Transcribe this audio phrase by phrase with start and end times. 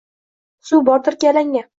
[0.69, 1.63] Suv bordirki— alanga.